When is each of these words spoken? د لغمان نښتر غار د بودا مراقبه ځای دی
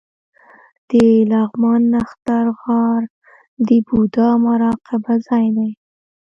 د 0.89 0.91
لغمان 1.31 1.81
نښتر 1.93 2.45
غار 2.61 3.01
د 3.67 3.69
بودا 3.87 4.29
مراقبه 4.45 5.13
ځای 5.27 5.45
دی 5.57 5.69